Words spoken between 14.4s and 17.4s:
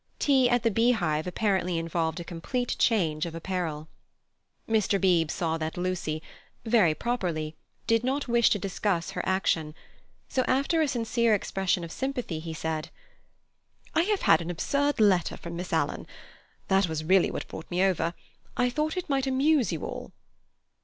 an absurd letter from Miss Alan. That was really